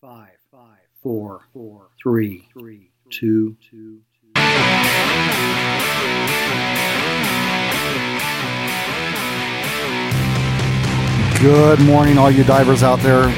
[0.00, 4.00] five, five, four, four, three, three, two, two.
[11.40, 13.28] Good morning, all you divers out there.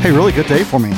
[0.00, 0.88] Hey, really good day for me.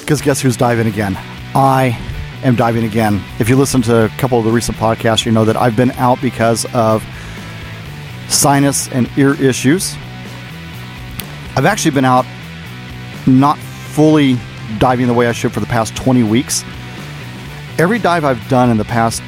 [0.00, 1.16] Because guess who's diving again?
[1.54, 1.98] I
[2.42, 3.22] am diving again.
[3.38, 5.92] If you listen to a couple of the recent podcasts, you know that I've been
[5.92, 7.02] out because of
[8.28, 9.96] sinus and ear issues.
[11.56, 12.26] I've actually been out
[13.26, 14.36] not fully
[14.78, 16.64] diving the way I should for the past 20 weeks.
[17.78, 19.22] Every dive I've done in the past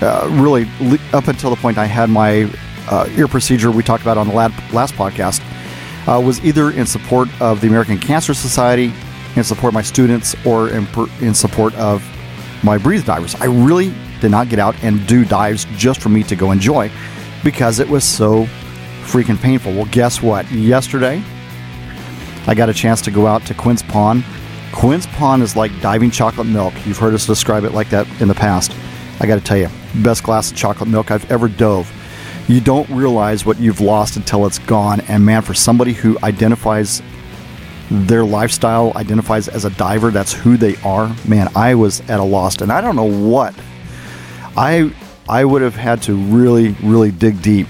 [0.00, 0.68] uh, really
[1.12, 2.48] up until the point I had my
[2.88, 5.40] uh, ear procedure we talked about on the last podcast
[6.06, 8.92] uh, was either in support of the American Cancer Society,
[9.36, 12.02] in support of my students, or in, per- in support of
[12.62, 13.34] my breathe divers.
[13.36, 16.90] I really did not get out and do dives just for me to go enjoy
[17.44, 18.44] because it was so
[19.02, 19.72] freaking painful.
[19.72, 20.50] Well, guess what?
[20.50, 21.22] Yesterday,
[22.48, 24.24] I got a chance to go out to Quinn's Pond.
[24.72, 26.72] Quinn's Pond is like diving chocolate milk.
[26.86, 28.74] You've heard us describe it like that in the past.
[29.20, 31.92] I got to tell you, best glass of chocolate milk I've ever dove.
[32.48, 35.02] You don't realize what you've lost until it's gone.
[35.02, 37.02] And man, for somebody who identifies
[37.90, 41.14] their lifestyle, identifies as a diver, that's who they are.
[41.26, 43.54] Man, I was at a loss, and I don't know what.
[44.56, 44.90] I
[45.28, 47.66] I would have had to really, really dig deep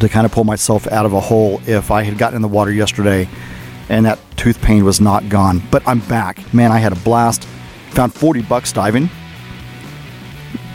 [0.00, 2.48] to kind of pull myself out of a hole if I had gotten in the
[2.48, 3.28] water yesterday
[3.88, 5.62] and that tooth pain was not gone.
[5.70, 6.52] But I'm back.
[6.52, 7.44] Man, I had a blast.
[7.90, 9.08] Found 40 bucks diving.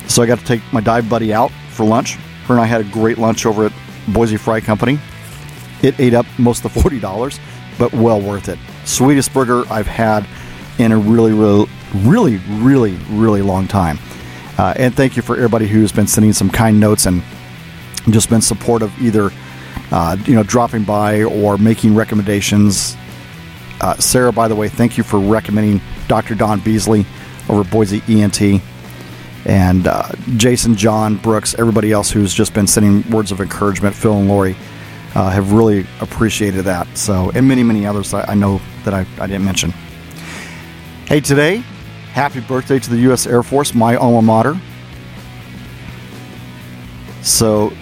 [0.08, 2.16] So I got to take my dive buddy out for lunch.
[2.46, 3.74] Her and I had a great lunch over at
[4.10, 5.00] Boise Fry Company.
[5.82, 7.40] It ate up most of the $40,
[7.78, 8.60] but well worth it.
[8.86, 10.28] Sweetest burger I've had
[10.80, 14.00] in a really, really, really, really, really long time.
[14.58, 17.24] Uh, and thank you for everybody who's been sending some kind notes and
[18.10, 19.32] just been supportive, either
[19.92, 22.96] uh, you know dropping by or making recommendations.
[23.82, 26.36] Uh, Sarah, by the way, thank you for recommending Dr.
[26.36, 27.04] Don Beasley
[27.50, 28.62] over Boise ENT,
[29.46, 30.08] and uh,
[30.38, 33.96] Jason, John, Brooks, everybody else who's just been sending words of encouragement.
[33.96, 34.56] Phil and Lori
[35.16, 36.88] uh, have really appreciated that.
[36.96, 39.72] So, and many, many others I, I know that I, I didn't mention.
[41.08, 41.58] Hey, today,
[42.14, 43.26] happy birthday to the U.S.
[43.26, 44.60] Air Force, my alma mater.
[47.24, 47.74] So,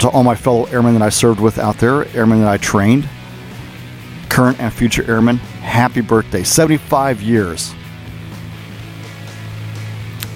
[0.00, 3.08] to all my fellow airmen that I served with out there, airmen that I trained,
[4.34, 6.42] current and future airmen, happy birthday.
[6.42, 7.72] 75 years.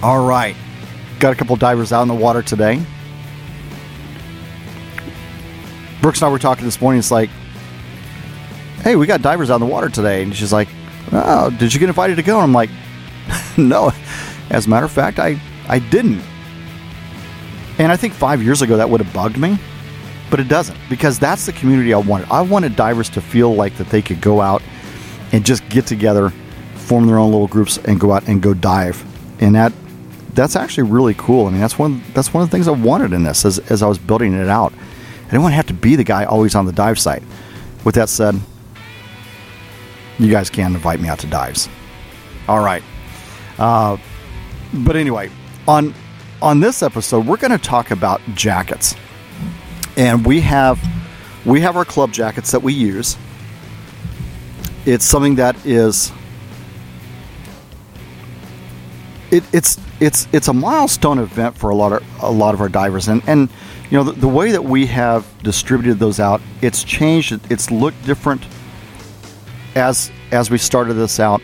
[0.05, 0.55] All right.
[1.19, 2.81] Got a couple divers out in the water today.
[6.01, 7.01] Brooks and I were talking this morning.
[7.01, 7.29] It's like,
[8.85, 10.23] hey, we got divers out in the water today.
[10.23, 10.69] And she's like,
[11.11, 12.37] oh, did you get invited to go?
[12.37, 12.71] And I'm like,
[13.59, 13.91] no.
[14.49, 16.23] As a matter of fact, I, I didn't.
[17.79, 19.59] And I think five years ago that would have bugged me,
[20.31, 22.29] but it doesn't because that's the community I wanted.
[22.31, 24.63] I wanted divers to feel like that they could go out
[25.33, 26.31] and just get together,
[26.75, 29.05] form their own little groups, and go out and go dive.
[29.41, 29.73] And that
[30.35, 31.47] that's actually really cool.
[31.47, 33.83] I mean, that's one that's one of the things I wanted in this as, as
[33.83, 34.73] I was building it out.
[34.73, 37.23] I didn't want to have to be the guy always on the dive site.
[37.85, 38.41] With that said,
[40.19, 41.69] you guys can invite me out to dives.
[42.49, 42.83] All right.
[43.59, 43.97] Uh,
[44.73, 45.31] but anyway,
[45.67, 45.95] on
[46.41, 48.95] on this episode, we're going to talk about jackets,
[49.99, 50.81] and we have
[51.45, 53.19] we have our club jackets that we use.
[54.87, 56.13] It's something that is
[59.31, 62.69] it, it's it's it's a milestone event for a lot of a lot of our
[62.69, 63.51] divers, and and
[63.91, 67.39] you know the, the way that we have distributed those out, it's changed.
[67.51, 68.47] It's looked different
[69.75, 71.43] as as we started this out.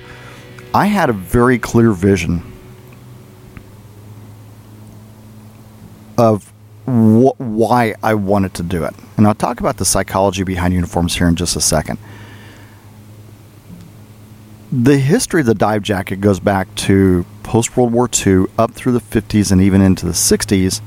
[0.72, 2.52] I had a very clear vision
[6.16, 6.53] of
[6.86, 8.94] wh- why I wanted to do it.
[9.16, 11.98] And I'll talk about the psychology behind uniforms here in just a second.
[14.72, 18.92] The history of the dive jacket goes back to post World War II up through
[18.92, 20.80] the 50s and even into the 60s,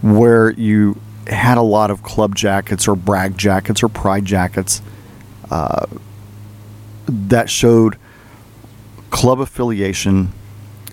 [0.00, 4.80] where you had a lot of club jackets or brag jackets or pride jackets
[5.50, 5.86] uh,
[7.06, 7.96] that showed
[9.10, 10.32] club affiliation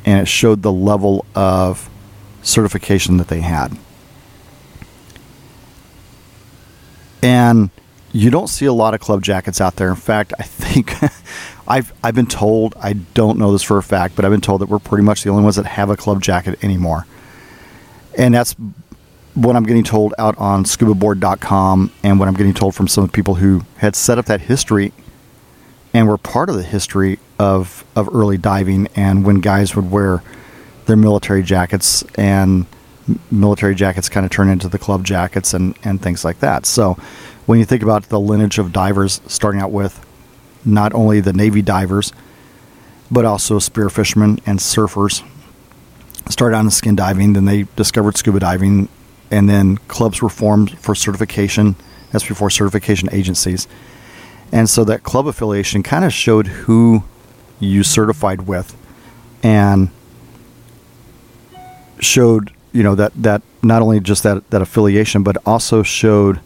[0.06, 1.90] and it showed the level of
[2.42, 3.78] certification that they had.
[7.28, 7.72] And
[8.14, 9.90] you don't see a lot of club jackets out there.
[9.90, 10.94] In fact, I think
[11.68, 14.62] I've I've been told I don't know this for a fact, but I've been told
[14.62, 17.06] that we're pretty much the only ones that have a club jacket anymore.
[18.18, 18.56] And that's
[19.34, 23.36] what I'm getting told out on scubaboard.com and what I'm getting told from some people
[23.36, 24.94] who had set up that history
[25.94, 30.24] and were part of the history of of early diving and when guys would wear
[30.86, 32.68] their military jackets and
[33.32, 36.66] military jackets kind of turn into the club jackets and, and things like that.
[36.66, 36.94] So
[37.46, 40.06] when you think about the lineage of divers, starting out with
[40.66, 42.12] not only the Navy divers,
[43.10, 45.24] but also spear fishermen and surfers,
[46.30, 48.90] started out in skin diving, then they discovered scuba diving,
[49.32, 51.76] and then clubs were formed for certification.
[52.12, 53.68] That's before certification agencies.
[54.52, 57.04] And so that club affiliation kind of showed who
[57.60, 58.76] you certified with
[59.44, 59.90] and
[62.00, 66.40] showed, you know, that, that not only just that, that affiliation, but also showed,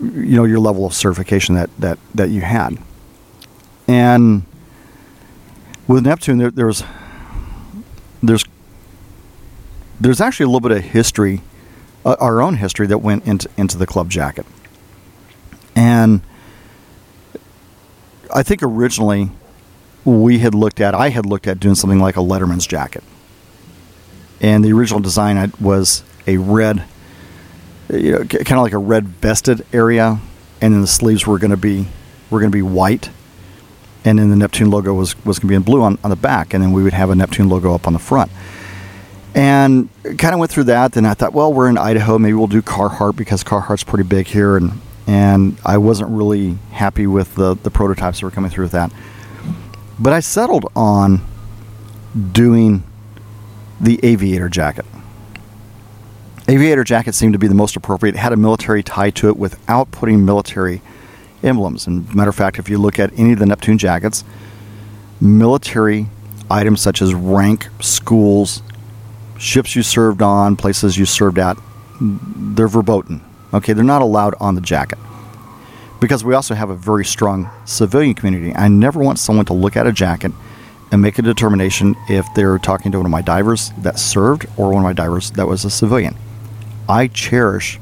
[0.00, 2.78] you know, your level of certification that, that, that you had.
[3.86, 4.44] And
[5.86, 6.82] with Neptune, there, there's,
[8.22, 8.44] there's,
[10.00, 11.42] there's actually a little bit of history,
[12.04, 14.46] uh, our own history that went into, into the club jacket.
[15.76, 16.22] And
[18.34, 19.30] I think originally
[20.04, 23.04] we had looked at, I had looked at doing something like a Letterman's jacket.
[24.42, 26.84] And the original design was a red,
[27.88, 30.18] you know, kind of like a red vested area,
[30.60, 31.86] and then the sleeves were going to be
[32.28, 33.10] were going to be white,
[34.04, 36.16] and then the Neptune logo was was going to be in blue on, on the
[36.16, 38.30] back, and then we would have a Neptune logo up on the front.
[39.34, 40.92] And kind of went through that.
[40.92, 44.26] Then I thought, well, we're in Idaho, maybe we'll do Carhartt because Carhartt's pretty big
[44.26, 48.64] here, and and I wasn't really happy with the the prototypes that were coming through
[48.64, 48.92] with that.
[49.98, 51.20] But I settled on
[52.32, 52.82] doing
[53.82, 54.86] the aviator jacket.
[56.48, 58.14] Aviator jacket seemed to be the most appropriate.
[58.14, 60.80] It had a military tie to it without putting military
[61.42, 61.86] emblems.
[61.86, 64.24] And matter of fact, if you look at any of the Neptune jackets,
[65.20, 66.06] military
[66.50, 68.62] items such as rank, schools,
[69.38, 71.56] ships you served on, places you served at,
[72.00, 73.20] they're verboten.
[73.52, 74.98] Okay, they're not allowed on the jacket.
[76.00, 78.54] Because we also have a very strong civilian community.
[78.54, 80.32] I never want someone to look at a jacket
[80.92, 84.68] and make a determination if they're talking to one of my divers that served or
[84.68, 86.14] one of my divers that was a civilian.
[86.86, 87.80] I cherish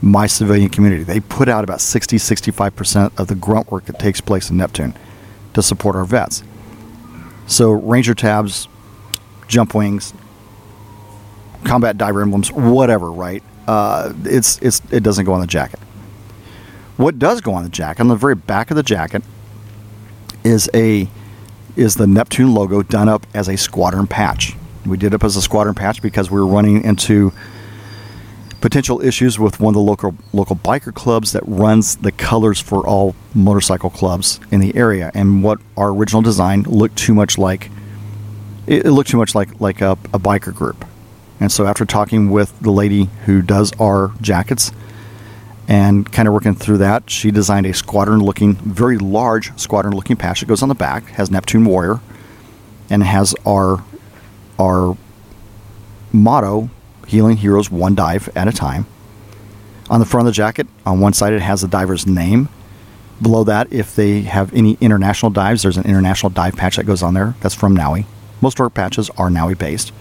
[0.00, 1.04] my civilian community.
[1.04, 4.94] They put out about 60 65% of the grunt work that takes place in Neptune
[5.52, 6.42] to support our vets.
[7.46, 8.66] So, Ranger tabs,
[9.46, 10.14] jump wings,
[11.64, 13.42] combat diver emblems, whatever, right?
[13.68, 15.80] Uh, it's, it's, it doesn't go on the jacket.
[16.96, 19.22] What does go on the jacket, on the very back of the jacket,
[20.44, 21.08] is a
[21.76, 24.56] is the Neptune logo done up as a squadron patch.
[24.84, 27.32] We did it up as a squadron patch because we were running into
[28.60, 32.86] potential issues with one of the local local biker clubs that runs the colors for
[32.86, 35.10] all motorcycle clubs in the area.
[35.14, 37.70] And what our original design looked too much like
[38.66, 40.84] it looked too much like like a, a biker group.
[41.40, 44.70] And so after talking with the lady who does our jackets,
[45.68, 50.16] and kind of working through that, she designed a squadron looking, very large squadron looking
[50.16, 52.00] patch that goes on the back, has Neptune Warrior,
[52.90, 53.84] and has our
[54.58, 54.96] our
[56.12, 56.68] motto,
[57.06, 58.86] Healing Heroes One Dive at a Time.
[59.88, 62.48] On the front of the jacket, on one side, it has the diver's name.
[63.20, 67.02] Below that, if they have any international dives, there's an international dive patch that goes
[67.02, 67.34] on there.
[67.40, 68.06] That's from NAUI.
[68.40, 69.92] Most of our patches are NAUI based.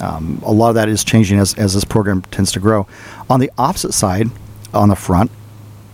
[0.00, 2.86] Um, a lot of that is changing as, as this program tends to grow.
[3.30, 4.28] On the opposite side,
[4.74, 5.30] on the front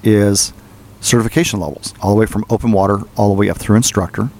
[0.03, 0.53] is
[1.01, 4.31] certification levels, all the way from open water all the way up through instructor.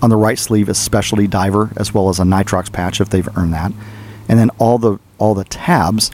[0.00, 3.36] On the right sleeve is specialty diver as well as a nitrox patch if they've
[3.36, 3.72] earned that.
[4.28, 6.10] And then all the all the tabs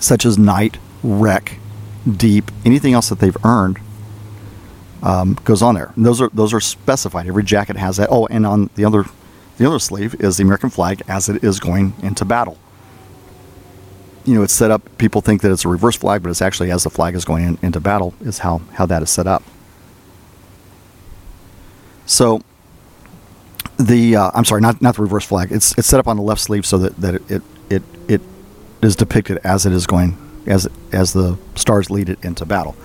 [0.00, 1.58] such as night, wreck,
[2.10, 3.78] deep, anything else that they've earned
[5.02, 5.92] um, goes on there.
[5.96, 7.26] And those are those are specified.
[7.26, 8.08] Every jacket has that.
[8.10, 9.04] Oh, and on the other
[9.56, 12.58] the other sleeve is the American flag as it is going into battle
[14.24, 14.98] you know, it's set up.
[14.98, 17.44] People think that it's a reverse flag, but it's actually as the flag is going
[17.44, 19.42] in, into battle is how how that is set up.
[22.06, 22.42] So
[23.78, 25.52] the uh, I'm sorry, not not the reverse flag.
[25.52, 28.20] It's it's set up on the left sleeve so that that it it it, it
[28.82, 30.16] is depicted as it is going
[30.46, 32.76] as as the stars lead it into battle.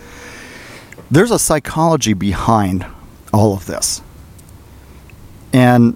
[1.11, 2.85] There's a psychology behind
[3.33, 4.01] all of this,
[5.53, 5.95] and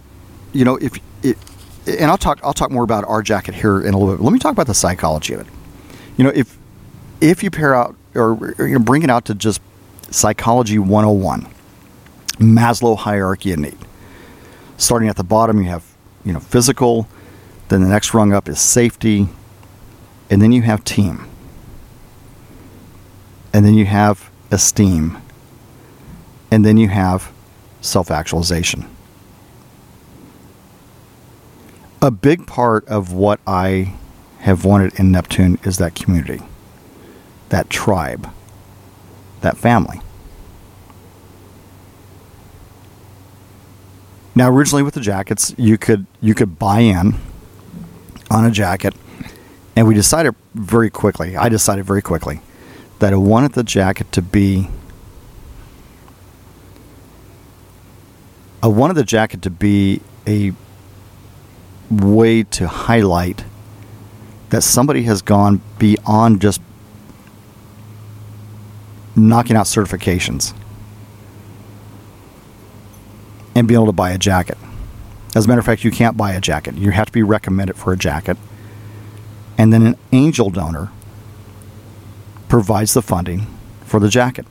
[0.54, 1.38] you know if it
[1.86, 4.24] and I'll talk I'll talk more about our jacket here in a little bit.
[4.24, 5.48] Let me talk about the psychology of it.
[6.18, 6.58] You know, if
[7.22, 9.62] if you pair out or, or you know, bring it out to just
[10.10, 11.48] psychology 101,
[12.38, 13.78] Maslow hierarchy of need.
[14.78, 15.84] Starting at the bottom, you have
[16.24, 17.08] you know physical,
[17.70, 19.28] then the next rung up is safety,
[20.30, 21.26] and then you have team,
[23.54, 25.18] and then you have esteem,
[26.52, 27.32] and then you have
[27.82, 28.93] self actualization.
[32.04, 33.96] A big part of what I
[34.40, 36.42] have wanted in Neptune is that community,
[37.48, 38.30] that tribe,
[39.40, 40.02] that family.
[44.36, 47.16] Now, originally with the jackets, you could you could buy in
[48.30, 48.96] on a jacket,
[49.78, 51.38] and we decided very quickly.
[51.38, 52.42] I decided very quickly
[53.00, 54.68] that I wanted the jacket to be.
[58.62, 60.52] I wanted the jacket to be a
[61.90, 63.44] way to highlight
[64.50, 66.62] that somebody has gone beyond just
[69.16, 70.54] knocking out certifications
[73.56, 74.58] and being able to buy a jacket.
[75.36, 76.76] As a matter of fact, you can't buy a jacket.
[76.76, 78.38] You have to be recommended for a jacket.
[79.58, 80.92] And then an angel donor
[82.48, 83.48] provides the funding
[83.86, 84.46] for the jacket.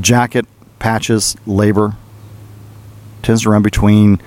[0.00, 0.46] Jacket,
[0.78, 1.96] patches, labor
[3.22, 4.18] tends to run between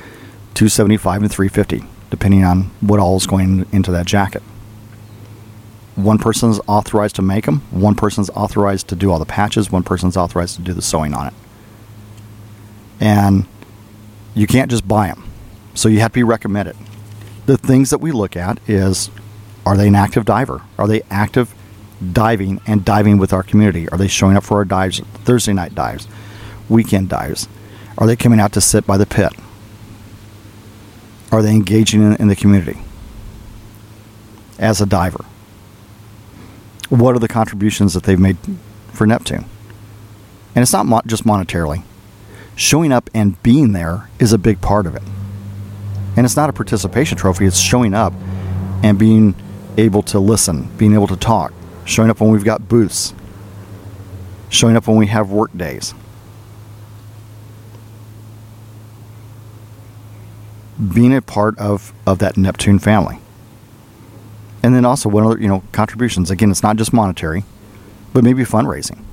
[0.54, 4.42] 275 and 350 depending on what all is going into that jacket.
[5.96, 9.26] One person is authorized to make them, one person is authorized to do all the
[9.26, 11.34] patches, one person is authorized to do the sewing on it.
[13.00, 13.46] And
[14.34, 15.24] you can't just buy them.
[15.74, 16.76] So you have to be recommended.
[17.46, 19.10] The things that we look at is
[19.66, 20.62] are they an active diver?
[20.78, 21.56] Are they active
[22.14, 23.90] diving and diving with our community?
[23.90, 26.08] Are they showing up for our dives, Thursday night dives,
[26.70, 27.48] weekend dives?
[27.98, 29.34] Are they coming out to sit by the pit?
[31.32, 32.80] Are they engaging in, in the community
[34.60, 35.26] as a diver?
[36.90, 38.38] What are the contributions that they've made
[38.94, 39.46] for Neptune?
[40.54, 41.84] And it's not mo- just monetarily.
[42.56, 45.04] Showing up and being there is a big part of it.
[46.16, 48.14] And it's not a participation trophy, it's showing up
[48.84, 49.36] and being
[49.78, 53.14] able to listen, being able to talk, showing up when we've got booths,
[54.50, 55.94] showing up when we have work days.
[60.94, 63.20] Being a part of, of that Neptune family.
[64.62, 66.32] And then also what other, you know, contributions.
[66.32, 67.44] Again, it's not just monetary,
[68.14, 69.04] but maybe fundraising.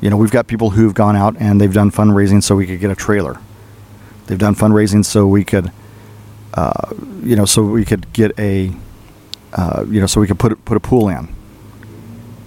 [0.00, 2.80] You know, we've got people who've gone out and they've done fundraising so we could
[2.80, 3.40] get a trailer.
[4.26, 5.70] They've done fundraising so we could,
[6.54, 8.72] uh, you know, so we could get a,
[9.52, 11.28] uh, you know, so we could put put a pool in.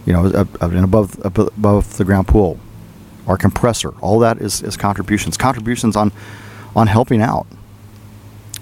[0.06, 2.60] You know, an above above the ground pool,
[3.28, 3.92] our compressor.
[4.02, 5.38] All that is is contributions.
[5.38, 6.12] Contributions on
[6.80, 7.46] on helping out.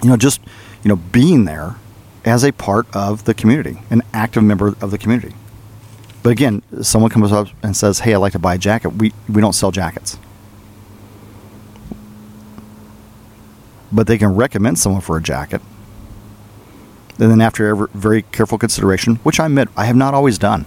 [0.02, 0.40] You know, just
[0.82, 1.76] you know, being there
[2.24, 5.34] as a part of the community, an active member of the community.
[6.22, 9.12] But again, someone comes up and says, "Hey, I'd like to buy a jacket." We
[9.28, 10.18] we don't sell jackets.
[13.90, 15.62] But they can recommend someone for a jacket.
[17.18, 20.66] And then after every, very careful consideration, which I admit I have not always done.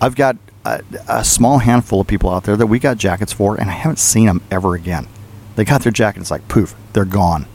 [0.00, 3.56] I've got a, a small handful of people out there that we got jackets for,
[3.56, 5.08] and I haven't seen them ever again.
[5.56, 7.46] They got their jackets like poof, they're gone.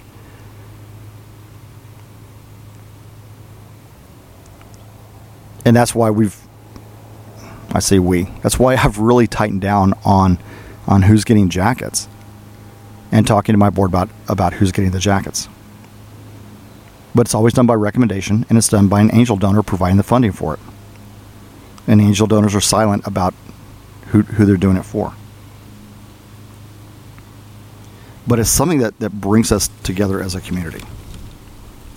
[5.68, 6.42] and that's why we've
[7.74, 8.24] I say we.
[8.42, 10.40] That's why I've really tightened down on
[10.88, 12.08] on who's getting jackets
[13.12, 15.50] and talking to my board about about who's getting the jackets.
[17.14, 20.04] But it's always done by recommendation and it's done by an angel donor providing the
[20.04, 20.60] funding for it.
[21.86, 23.34] And angel donors are silent about
[24.08, 25.14] who, who they're doing it for.
[28.28, 30.84] But it's something that, that brings us together as a community.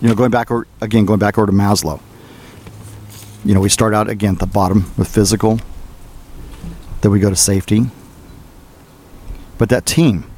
[0.00, 2.00] You know, going back over, again, going back over to Maslow
[3.44, 5.60] you know, we start out again at the bottom with physical,
[7.00, 7.87] then we go to safety.
[9.56, 10.30] But that team,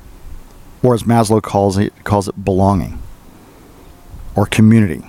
[0.82, 3.00] or as Maslow calls it, calls it belonging,
[4.34, 5.02] or community,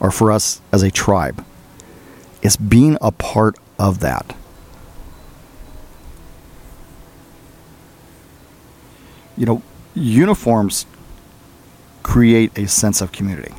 [0.00, 1.44] or for us as a tribe,
[2.42, 4.36] is being a part of that.
[9.36, 9.62] You know,
[9.98, 10.86] uniforms
[12.02, 13.54] create a sense of community.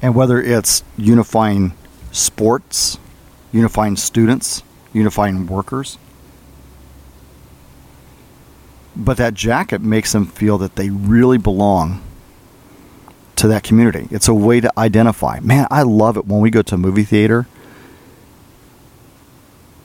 [0.00, 1.72] And whether it's unifying
[2.10, 2.98] sports,
[3.52, 5.96] unifying students, unifying workers,
[8.94, 12.02] but that jacket makes them feel that they really belong
[13.36, 14.08] to that community.
[14.10, 15.40] It's a way to identify.
[15.40, 17.46] Man, I love it when we go to a movie theater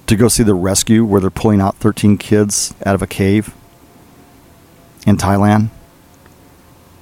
[0.08, 3.54] to go see the rescue where they're pulling out 13 kids out of a cave
[5.06, 5.70] in Thailand.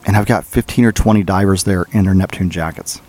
[0.05, 3.01] And I've got 15 or 20 divers there in their Neptune jackets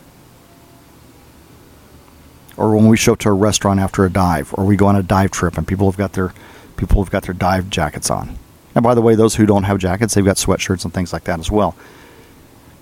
[2.56, 4.96] or when we show up to a restaurant after a dive, or we go on
[4.96, 6.32] a dive trip and people have got their
[6.76, 8.38] people have got their dive jackets on.
[8.74, 11.24] And by the way, those who don't have jackets, they've got sweatshirts and things like
[11.24, 11.74] that as well.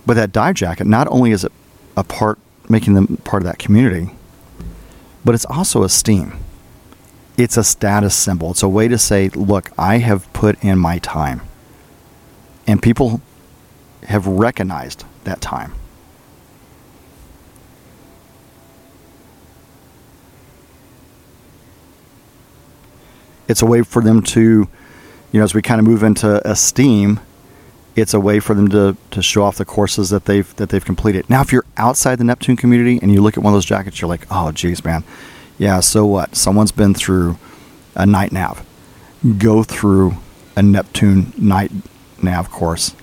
[0.07, 1.53] But that dive jacket, not only is it
[1.97, 4.11] a part making them part of that community,
[5.25, 6.44] but it's also esteem.
[7.37, 8.53] It's a status symbol.
[8.53, 11.43] It's a way to say, look, I have put in my time.
[12.67, 13.21] And people
[14.05, 15.75] have recognized that time.
[23.47, 24.69] It's a way for them to
[25.35, 27.19] you know, as we kind of move into esteem,
[27.97, 30.85] it's a way for them to, to show off the courses that they've that they've
[30.85, 31.29] completed.
[31.29, 34.01] Now, if you're outside the Neptune community and you look at one of those jackets,
[34.01, 35.03] you're like, oh, geez, man,
[35.59, 35.81] yeah.
[35.81, 36.35] So what?
[36.35, 37.39] Someone's been through
[37.95, 38.65] a night nav.
[39.39, 40.17] Go through
[40.57, 41.71] a Neptune night
[42.23, 42.95] nav course.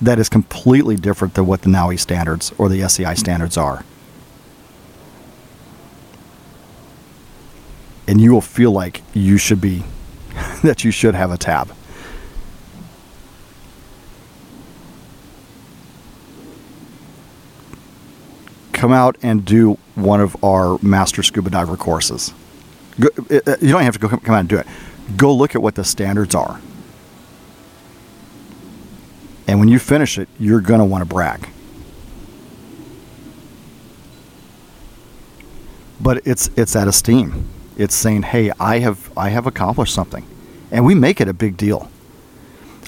[0.00, 3.84] That is completely different than what the NAUI standards or the SEI standards are.
[8.08, 9.84] And you will feel like you should be,
[10.62, 11.72] that you should have a tab.
[18.82, 22.34] Come out and do one of our master scuba diver courses.
[22.98, 24.66] Go, uh, uh, you don't have to go come out and do it.
[25.16, 26.60] Go look at what the standards are.
[29.46, 31.48] And when you finish it, you're going to want to brag.
[36.00, 37.48] But it's it's that esteem.
[37.76, 40.26] It's saying, "Hey, I have I have accomplished something."
[40.72, 41.88] And we make it a big deal.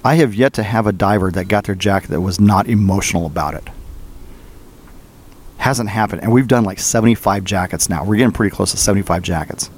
[0.03, 3.27] I have yet to have a diver that got their jacket that was not emotional
[3.27, 3.69] about it
[5.65, 6.23] hasn't happened.
[6.23, 8.05] And we've done like 75 jackets now.
[8.05, 9.71] We're getting pretty close to 75 jackets.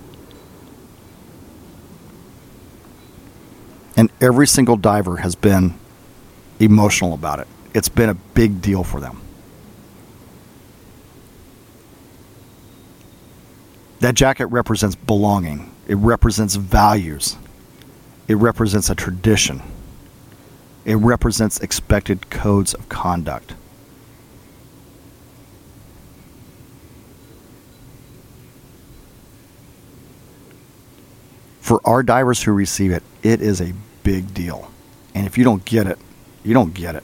[3.97, 5.79] And every single diver has been
[6.59, 7.47] emotional about it.
[7.73, 9.21] It's been a big deal for them.
[14.01, 17.37] That jacket represents belonging, it represents values,
[18.27, 19.63] it represents a tradition,
[20.85, 23.55] it represents expected codes of conduct.
[31.67, 33.73] For our divers who receive it, it is a
[34.05, 34.71] big deal.
[35.17, 35.99] And if you don't get it,
[36.45, 37.03] you don't get it.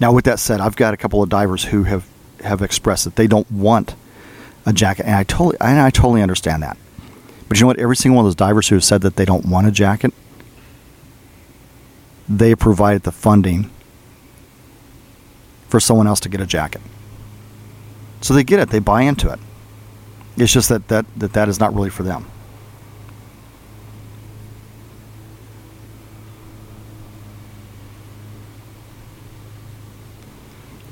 [0.00, 2.08] Now, with that said, I've got a couple of divers who have,
[2.42, 3.94] have expressed that they don't want
[4.64, 6.78] a jacket, and I totally and I totally understand that.
[7.46, 7.78] But you know what?
[7.78, 10.14] Every single one of those divers who have said that they don't want a jacket,
[12.26, 13.70] they provided the funding
[15.68, 16.80] for someone else to get a jacket.
[18.22, 19.38] So they get it, they buy into it.
[20.38, 22.30] It's just that that, that, that is not really for them.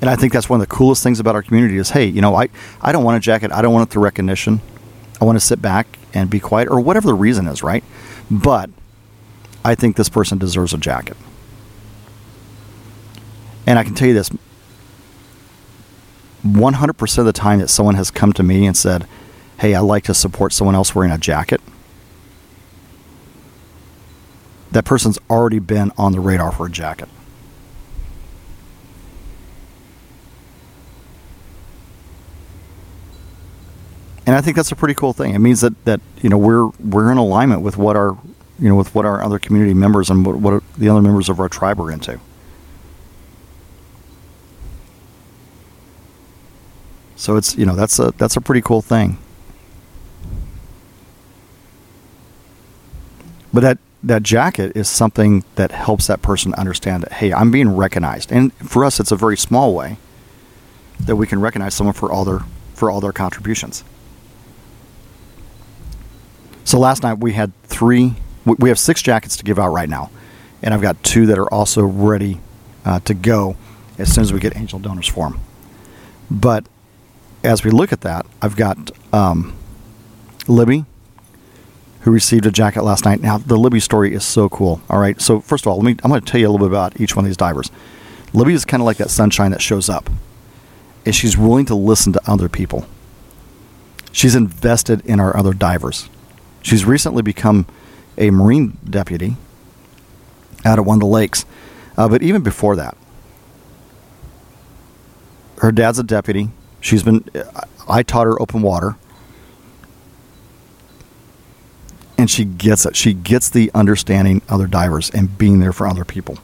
[0.03, 2.19] And I think that's one of the coolest things about our community is, hey, you
[2.19, 2.49] know, I,
[2.81, 3.53] I don't want a jacket.
[3.53, 4.59] I don't want it the recognition.
[5.21, 7.85] I want to sit back and be quiet or whatever the reason is, right?
[8.29, 8.69] But
[9.63, 11.15] I think this person deserves a jacket.
[13.65, 14.29] And I can tell you this
[16.45, 19.07] 100% of the time that someone has come to me and said,
[19.59, 21.61] hey, I like to support someone else wearing a jacket,
[24.69, 27.07] that person's already been on the radar for a jacket.
[34.25, 35.35] And I think that's a pretty cool thing.
[35.35, 38.17] It means that, that you know we're we're in alignment with what our
[38.59, 41.39] you know with what our other community members and what, what the other members of
[41.39, 42.19] our tribe are into.
[47.15, 49.17] So it's you know that's a that's a pretty cool thing.
[53.53, 57.75] But that that jacket is something that helps that person understand that hey, I'm being
[57.75, 59.97] recognized, and for us, it's a very small way
[60.99, 62.39] that we can recognize someone for all their
[62.73, 63.83] for all their contributions.
[66.73, 68.15] So last night we had three.
[68.45, 70.09] We have six jackets to give out right now,
[70.63, 72.39] and I've got two that are also ready
[72.83, 73.57] uh, to go
[73.99, 75.39] as soon as we get angel donors for them.
[76.31, 76.65] But
[77.43, 79.53] as we look at that, I've got um,
[80.47, 80.85] Libby,
[81.99, 83.21] who received a jacket last night.
[83.21, 84.81] Now the Libby story is so cool.
[84.89, 85.95] All right, so first of all, let me.
[86.03, 87.69] I'm going to tell you a little bit about each one of these divers.
[88.33, 90.09] Libby is kind of like that sunshine that shows up,
[91.05, 92.87] and she's willing to listen to other people.
[94.11, 96.09] She's invested in our other divers.
[96.63, 97.67] She's recently become
[98.17, 99.35] a Marine deputy
[100.65, 101.45] out at one of the lakes.
[101.97, 102.97] Uh, but even before that,
[105.59, 106.49] her dad's a deputy.
[106.81, 107.23] She's been,
[107.87, 108.95] I taught her open water.
[112.17, 112.95] And she gets it.
[112.95, 116.37] She gets the understanding other divers and being there for other people.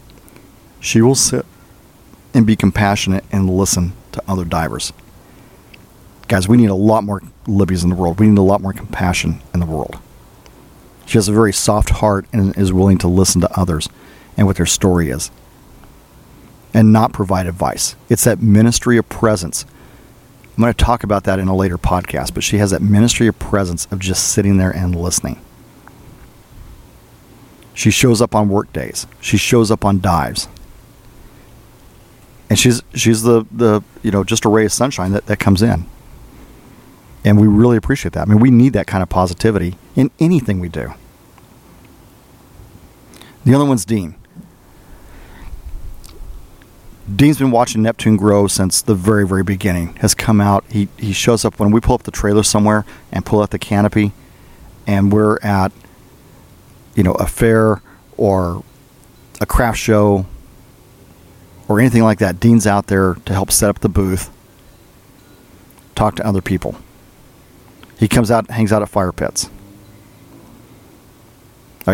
[0.82, 1.45] She will sit
[2.34, 4.91] and be compassionate and listen to other divers.
[6.27, 8.19] Guys, we need a lot more Libby's in the world.
[8.19, 9.97] We need a lot more compassion in the world.
[11.09, 13.89] She has a very soft heart and is willing to listen to others
[14.37, 15.31] and what their story is
[16.71, 17.95] and not provide advice.
[18.09, 19.65] It's that ministry of presence.
[20.55, 23.25] I'm going to talk about that in a later podcast, but she has that ministry
[23.25, 25.41] of presence of just sitting there and listening.
[27.73, 29.07] She shows up on work days.
[29.19, 30.47] She shows up on dives.
[32.51, 35.63] And she's she's the, the you know just a ray of sunshine that, that comes
[35.63, 35.87] in.
[37.23, 38.21] And we really appreciate that.
[38.21, 40.93] I mean, we need that kind of positivity in anything we do.
[43.45, 44.15] The other one's Dean.
[47.13, 49.95] Dean's been watching Neptune grow since the very, very beginning.
[49.95, 50.63] Has come out.
[50.69, 53.58] He he shows up when we pull up the trailer somewhere and pull out the
[53.58, 54.12] canopy,
[54.86, 55.71] and we're at,
[56.95, 57.82] you know, a fair
[58.15, 58.63] or
[59.41, 60.27] a craft show
[61.67, 62.39] or anything like that.
[62.39, 64.29] Dean's out there to help set up the booth,
[65.95, 66.75] talk to other people.
[67.99, 69.49] He comes out, hangs out at fire pits.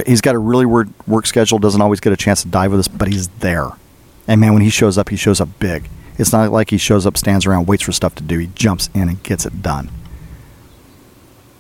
[0.06, 1.58] He's got a really weird work schedule.
[1.58, 3.70] Doesn't always get a chance to dive with us, but he's there.
[4.28, 5.90] And man, when he shows up, he shows up big.
[6.18, 8.38] It's not like he shows up, stands around, waits for stuff to do.
[8.38, 9.90] He jumps in and gets it done.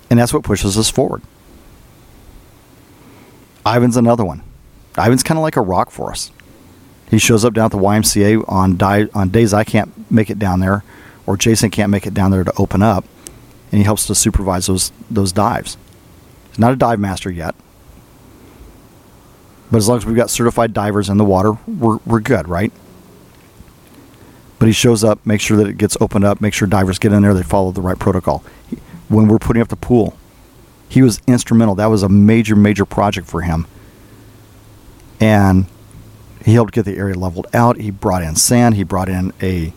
[0.09, 1.21] And that's what pushes us forward.
[3.65, 4.43] Ivan's another one.
[4.97, 6.31] Ivan's kind of like a rock for us.
[7.09, 10.39] He shows up down at the YMCA on, di- on days I can't make it
[10.39, 10.83] down there,
[11.25, 13.05] or Jason can't make it down there to open up,
[13.71, 15.77] and he helps to supervise those those dives.
[16.49, 17.55] He's not a dive master yet,
[19.71, 22.71] but as long as we've got certified divers in the water, we're, we're good, right?
[24.59, 27.11] But he shows up, makes sure that it gets opened up, make sure divers get
[27.11, 28.43] in there, they follow the right protocol.
[28.69, 28.77] He,
[29.09, 30.15] when we're putting up the pool,
[30.87, 31.75] he was instrumental.
[31.75, 33.67] That was a major, major project for him.
[35.19, 35.65] And
[36.43, 37.77] he helped get the area leveled out.
[37.77, 38.75] He brought in sand.
[38.75, 39.73] He brought in a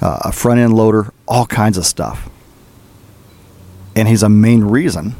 [0.00, 2.28] uh, a front end loader, all kinds of stuff.
[3.94, 5.14] And he's a main reason,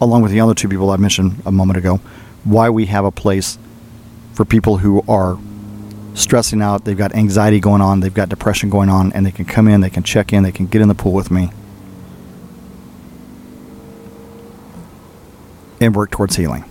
[0.00, 2.00] along with the other two people I mentioned a moment ago,
[2.44, 3.58] why we have a place
[4.34, 5.38] for people who are
[6.14, 9.44] stressing out, they've got anxiety going on, they've got depression going on, and they can
[9.44, 11.50] come in, they can check in, they can get in the pool with me
[15.80, 16.64] and work towards healing.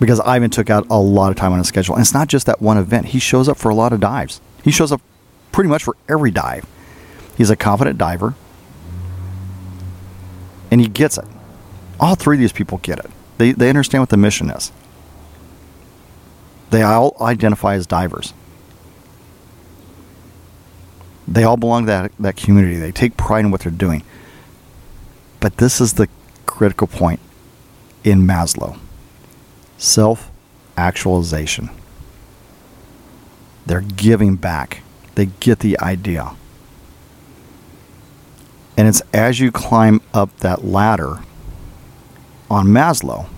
[0.00, 1.96] Because Ivan took out a lot of time on his schedule.
[1.96, 4.40] And it's not just that one event, he shows up for a lot of dives.
[4.62, 5.00] He shows up
[5.50, 6.64] pretty much for every dive.
[7.36, 8.34] He's a confident diver,
[10.70, 11.24] and he gets it.
[12.00, 13.10] All three of these people get it.
[13.38, 14.72] They, they understand what the mission is.
[16.70, 18.34] They all identify as divers.
[21.26, 22.76] They all belong to that, that community.
[22.76, 24.02] They take pride in what they're doing.
[25.40, 26.08] But this is the
[26.46, 27.20] critical point
[28.04, 28.78] in Maslow
[29.76, 30.30] self
[30.76, 31.70] actualization.
[33.66, 34.82] They're giving back,
[35.14, 36.34] they get the idea.
[38.78, 41.18] And it's as you climb up that ladder
[42.48, 43.28] on Maslow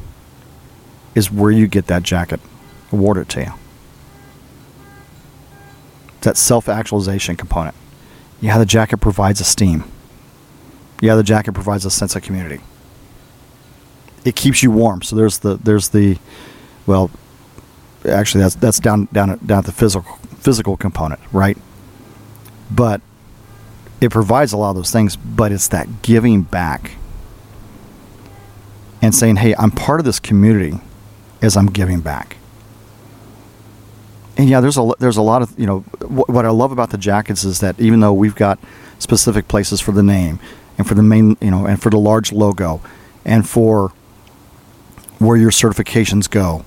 [1.14, 2.40] is where you get that jacket
[2.92, 3.52] awarded to you.
[6.20, 7.74] That self actualization component.
[8.42, 9.84] Yeah, the jacket provides esteem.
[11.00, 12.60] Yeah, the jacket provides a sense of community.
[14.26, 15.00] It keeps you warm.
[15.00, 16.18] So there's the there's the
[16.86, 17.10] well,
[18.06, 21.56] actually that's that's down down down at the physical physical component, right?
[22.70, 23.00] But
[24.00, 26.92] it provides a lot of those things, but it's that giving back
[29.02, 30.80] and saying, "Hey, I'm part of this community
[31.42, 32.36] as I'm giving back."
[34.36, 36.90] And yeah, there's a there's a lot of you know what, what I love about
[36.90, 38.58] the jackets is that even though we've got
[38.98, 40.38] specific places for the name
[40.78, 42.80] and for the main you know and for the large logo
[43.24, 43.92] and for
[45.18, 46.64] where your certifications go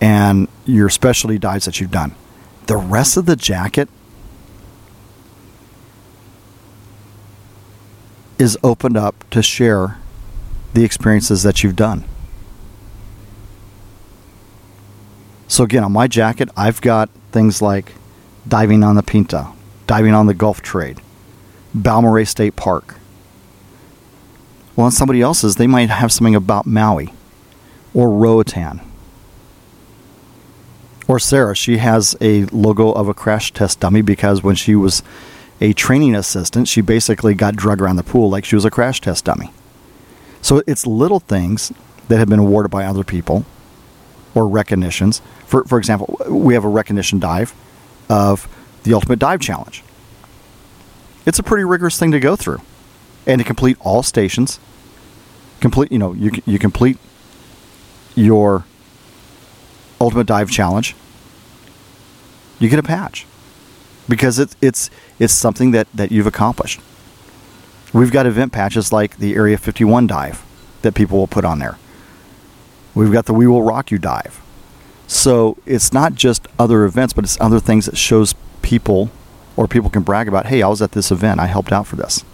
[0.00, 2.14] and your specialty dives that you've done,
[2.66, 3.88] the rest of the jacket
[8.40, 9.98] is opened up to share
[10.72, 12.04] the experiences that you've done.
[15.46, 17.92] So again, on my jacket, I've got things like
[18.48, 19.52] diving on the Pinta,
[19.86, 21.00] diving on the Gulf Trade,
[21.74, 22.96] Balmorhea State Park.
[24.74, 27.12] Well, on somebody else's, they might have something about Maui
[27.92, 28.80] or Roatan.
[31.06, 35.02] Or Sarah, she has a logo of a crash test dummy because when she was
[35.60, 39.00] a training assistant, she basically got drug around the pool like she was a crash
[39.00, 39.52] test dummy.
[40.42, 41.72] So it's little things
[42.08, 43.44] that have been awarded by other people
[44.34, 45.20] or recognitions.
[45.46, 47.54] For, for example, we have a recognition dive
[48.08, 48.48] of
[48.84, 49.82] the Ultimate Dive Challenge.
[51.26, 52.60] It's a pretty rigorous thing to go through.
[53.26, 54.58] And to complete all stations,
[55.60, 56.96] complete, you know, you, you complete
[58.14, 58.64] your
[60.00, 60.96] Ultimate Dive Challenge,
[62.58, 63.26] you get a patch
[64.08, 66.80] because it's it's it's something that, that you've accomplished.
[67.92, 70.44] We've got event patches like the Area 51 dive
[70.82, 71.76] that people will put on there.
[72.94, 74.40] We've got the We Will Rock You dive.
[75.06, 79.10] So it's not just other events, but it's other things that shows people
[79.56, 81.96] or people can brag about, hey, I was at this event, I helped out for
[81.96, 82.24] this.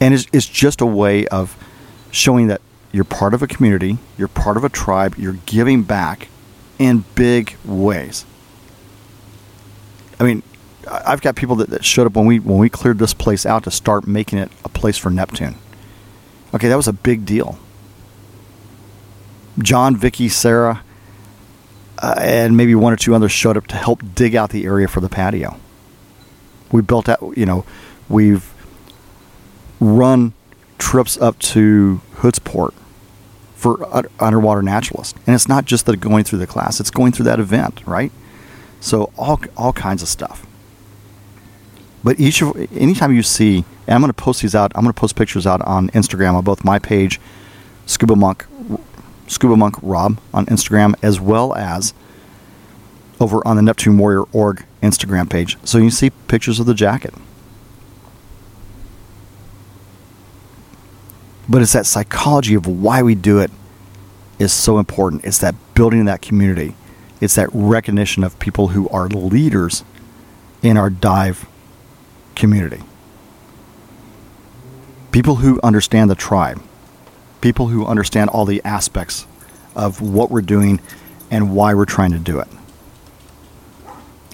[0.00, 1.56] And it's, it's just a way of
[2.10, 2.60] showing that
[2.92, 6.28] you're part of a community, you're part of a tribe, you're giving back
[6.78, 8.24] in big ways.
[10.22, 10.44] I mean,
[10.88, 13.64] I've got people that, that showed up when we when we cleared this place out
[13.64, 15.56] to start making it a place for Neptune.
[16.54, 17.58] Okay, that was a big deal.
[19.58, 20.84] John, Vicky, Sarah,
[21.98, 24.86] uh, and maybe one or two others showed up to help dig out the area
[24.86, 25.56] for the patio.
[26.70, 27.64] We built out, you know,
[28.08, 28.54] we've
[29.80, 30.34] run
[30.78, 32.74] trips up to Hoodsport
[33.56, 37.24] for underwater naturalists, and it's not just that going through the class; it's going through
[37.24, 38.12] that event, right?
[38.82, 40.44] So all all kinds of stuff.
[42.04, 44.72] But each of anytime you see, and I'm going to post these out.
[44.74, 47.20] I'm going to post pictures out on Instagram on both my page,
[47.86, 48.44] Scuba Monk,
[49.28, 51.94] Scuba Monk Rob on Instagram, as well as
[53.20, 55.56] over on the Neptune Warrior org Instagram page.
[55.64, 57.14] So you see pictures of the jacket.
[61.48, 63.52] But it's that psychology of why we do it
[64.40, 65.24] is so important.
[65.24, 66.74] It's that building that community.
[67.22, 69.84] It's that recognition of people who are leaders
[70.60, 71.46] in our dive
[72.34, 72.82] community.
[75.12, 76.60] People who understand the tribe.
[77.40, 79.24] People who understand all the aspects
[79.76, 80.80] of what we're doing
[81.30, 82.48] and why we're trying to do it.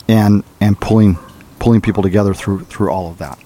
[0.09, 1.18] And and pulling
[1.59, 3.38] pulling people together through through all of that.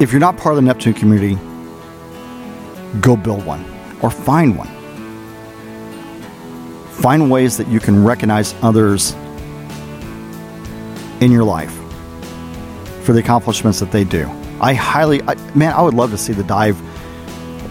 [0.00, 1.34] If you're not part of the Neptune community,
[3.00, 3.64] go build one
[4.00, 4.68] or find one.
[6.88, 9.12] Find ways that you can recognize others
[11.20, 11.74] in your life
[13.02, 14.28] for the accomplishments that they do.
[14.60, 16.80] I highly, I, man, I would love to see the dive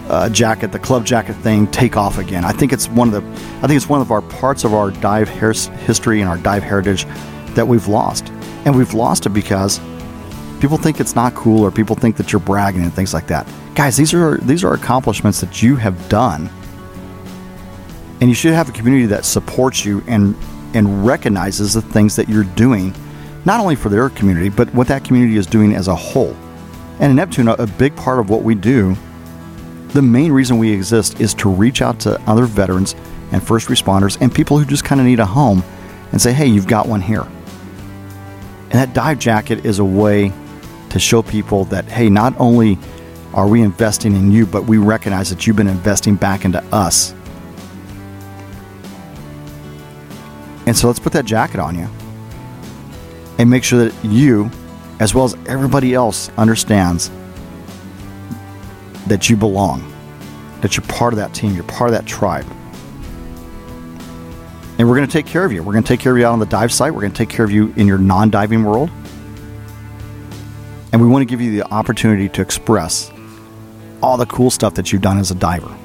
[0.08, 2.44] uh, jacket, the club jacket thing, take off again.
[2.44, 4.92] I think it's one of the, I think it's one of our parts of our
[4.92, 7.06] dive history and our dive heritage
[7.54, 8.28] that we've lost,
[8.64, 9.80] and we've lost it because
[10.60, 13.46] people think it's not cool or people think that you're bragging and things like that.
[13.74, 16.50] Guys, these are these are accomplishments that you have done.
[18.20, 20.36] And you should have a community that supports you and
[20.74, 22.94] and recognizes the things that you're doing,
[23.44, 26.36] not only for their community, but what that community is doing as a whole.
[27.00, 28.94] And in Neptune, a big part of what we do,
[29.88, 32.94] the main reason we exist is to reach out to other veterans
[33.32, 35.64] and first responders and people who just kind of need a home
[36.12, 37.22] and say, hey, you've got one here.
[37.22, 40.32] And that dive jacket is a way
[40.90, 42.78] to show people that, hey, not only
[43.32, 47.14] are we investing in you, but we recognize that you've been investing back into us.
[50.66, 51.88] And so let's put that jacket on you
[53.38, 54.50] and make sure that you,
[54.98, 57.10] as well as everybody else, understands
[59.06, 59.92] that you belong,
[60.60, 62.46] that you're part of that team, you're part of that tribe.
[64.78, 65.62] And we're going to take care of you.
[65.62, 66.92] We're going to take care of you out on the dive site.
[66.94, 68.90] We're going to take care of you in your non diving world.
[70.92, 73.12] And we want to give you the opportunity to express
[74.02, 75.76] all the cool stuff that you've done as a diver.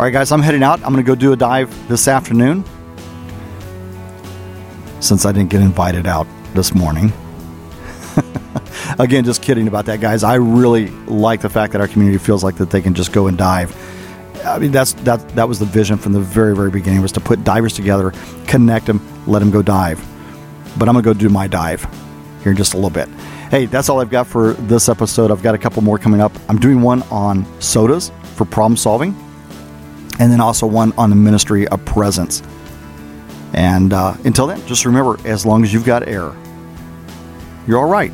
[0.00, 0.78] All right, guys, I'm heading out.
[0.78, 2.64] I'm going to go do a dive this afternoon
[5.00, 7.12] since I didn't get invited out this morning.
[9.00, 10.22] Again, just kidding about that, guys.
[10.22, 13.28] I really like the fact that our community feels like that they can just go
[13.28, 13.74] and dive.
[14.44, 17.20] I mean, that's that that was the vision from the very very beginning was to
[17.20, 18.12] put divers together,
[18.46, 20.06] connect them, let them go dive.
[20.78, 21.82] But I'm gonna go do my dive
[22.42, 23.08] here in just a little bit.
[23.50, 25.30] Hey, that's all I've got for this episode.
[25.30, 26.32] I've got a couple more coming up.
[26.50, 29.16] I'm doing one on sodas for problem solving,
[30.18, 32.42] and then also one on the ministry of presence.
[33.54, 36.34] And uh, until then, just remember as long as you've got air,
[37.66, 38.12] you're all right.